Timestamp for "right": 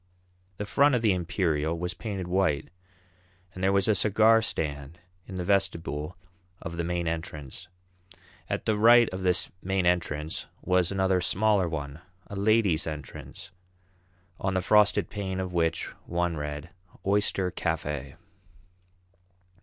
8.79-9.07